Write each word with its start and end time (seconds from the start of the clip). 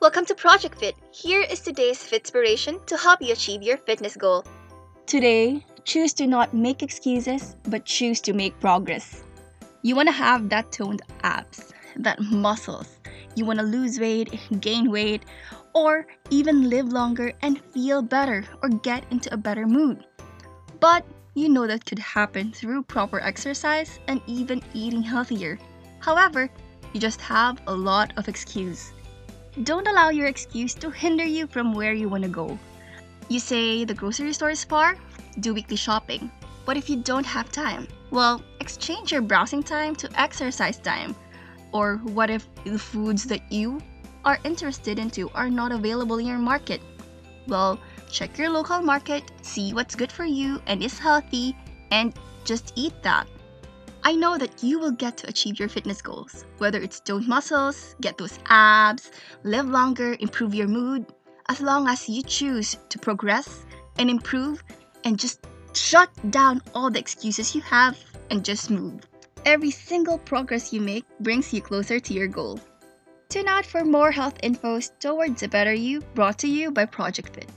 Welcome 0.00 0.24
to 0.26 0.34
Project 0.34 0.78
Fit. 0.78 0.96
Here 1.12 1.42
is 1.42 1.60
today's 1.60 1.98
Fitspiration 1.98 2.86
to 2.86 2.96
help 2.96 3.20
you 3.20 3.34
achieve 3.34 3.62
your 3.62 3.76
fitness 3.76 4.16
goal. 4.16 4.46
Today, 5.04 5.62
choose 5.84 6.14
to 6.14 6.26
not 6.26 6.54
make 6.54 6.82
excuses, 6.82 7.54
but 7.64 7.84
choose 7.84 8.18
to 8.22 8.32
make 8.32 8.58
progress. 8.60 9.22
You 9.82 9.94
want 9.94 10.08
to 10.08 10.14
have 10.14 10.48
that 10.48 10.72
toned 10.72 11.02
abs, 11.22 11.74
that 11.96 12.18
muscles. 12.18 12.98
You 13.34 13.44
want 13.44 13.58
to 13.58 13.64
lose 13.66 14.00
weight, 14.00 14.40
gain 14.60 14.90
weight, 14.90 15.26
or 15.74 16.06
even 16.30 16.70
live 16.70 16.88
longer 16.88 17.34
and 17.42 17.60
feel 17.60 18.00
better 18.00 18.42
or 18.62 18.70
get 18.70 19.04
into 19.10 19.30
a 19.34 19.36
better 19.36 19.66
mood. 19.66 20.02
But 20.80 21.04
you 21.34 21.50
know 21.50 21.66
that 21.66 21.84
could 21.84 21.98
happen 21.98 22.52
through 22.52 22.84
proper 22.84 23.20
exercise 23.20 24.00
and 24.08 24.22
even 24.26 24.62
eating 24.72 25.02
healthier. 25.02 25.58
However, 25.98 26.48
you 26.94 27.00
just 27.00 27.20
have 27.20 27.60
a 27.66 27.74
lot 27.74 28.14
of 28.16 28.28
excuse. 28.28 28.94
Don't 29.64 29.88
allow 29.88 30.10
your 30.10 30.28
excuse 30.28 30.74
to 30.74 30.90
hinder 30.90 31.24
you 31.24 31.48
from 31.48 31.74
where 31.74 31.92
you 31.92 32.08
want 32.08 32.22
to 32.22 32.28
go. 32.28 32.56
You 33.28 33.40
say 33.40 33.84
the 33.84 33.94
grocery 33.94 34.32
store 34.32 34.50
is 34.50 34.62
far? 34.62 34.96
Do 35.40 35.54
weekly 35.54 35.76
shopping. 35.76 36.30
What 36.66 36.76
if 36.76 36.88
you 36.88 37.02
don't 37.02 37.26
have 37.26 37.50
time? 37.50 37.88
Well, 38.10 38.42
exchange 38.60 39.10
your 39.10 39.22
browsing 39.22 39.64
time 39.64 39.96
to 39.96 40.20
exercise 40.20 40.78
time. 40.78 41.16
Or 41.72 41.96
what 41.96 42.30
if 42.30 42.46
the 42.62 42.78
foods 42.78 43.24
that 43.24 43.50
you 43.50 43.80
are 44.24 44.38
interested 44.44 45.00
into 45.00 45.28
are 45.30 45.50
not 45.50 45.72
available 45.72 46.18
in 46.18 46.26
your 46.26 46.38
market? 46.38 46.80
Well, 47.48 47.80
check 48.08 48.38
your 48.38 48.50
local 48.50 48.80
market, 48.80 49.32
see 49.42 49.74
what's 49.74 49.96
good 49.96 50.12
for 50.12 50.24
you 50.24 50.62
and 50.66 50.80
is 50.80 50.98
healthy, 50.98 51.56
and 51.90 52.14
just 52.44 52.72
eat 52.76 52.94
that. 53.02 53.26
I 54.10 54.16
know 54.16 54.36
that 54.38 54.60
you 54.60 54.80
will 54.80 54.90
get 54.90 55.18
to 55.18 55.28
achieve 55.28 55.60
your 55.60 55.68
fitness 55.68 56.02
goals, 56.02 56.44
whether 56.58 56.80
it's 56.80 56.98
toned 56.98 57.28
muscles, 57.28 57.94
get 58.00 58.18
those 58.18 58.40
abs, 58.46 59.12
live 59.44 59.68
longer, 59.68 60.16
improve 60.18 60.52
your 60.52 60.66
mood, 60.66 61.06
as 61.48 61.60
long 61.60 61.86
as 61.86 62.08
you 62.08 62.24
choose 62.24 62.76
to 62.88 62.98
progress 62.98 63.64
and 64.00 64.10
improve 64.10 64.64
and 65.04 65.16
just 65.16 65.46
shut 65.74 66.10
down 66.32 66.60
all 66.74 66.90
the 66.90 66.98
excuses 66.98 67.54
you 67.54 67.60
have 67.60 67.96
and 68.32 68.44
just 68.44 68.68
move. 68.68 68.98
Every 69.44 69.70
single 69.70 70.18
progress 70.18 70.72
you 70.72 70.80
make 70.80 71.04
brings 71.20 71.54
you 71.54 71.62
closer 71.62 72.00
to 72.00 72.12
your 72.12 72.26
goal. 72.26 72.58
Tune 73.28 73.46
out 73.46 73.64
for 73.64 73.84
more 73.84 74.10
health 74.10 74.40
infos 74.42 74.90
towards 74.98 75.44
a 75.44 75.48
better 75.48 75.72
you 75.72 76.00
brought 76.16 76.40
to 76.40 76.48
you 76.48 76.72
by 76.72 76.84
Project 76.84 77.32
Fit. 77.36 77.48